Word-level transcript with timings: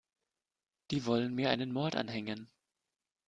Die 0.89 1.05
wollen 1.05 1.35
mir 1.35 1.51
einen 1.51 1.71
Mord 1.71 1.95
anhängen. 1.95 2.49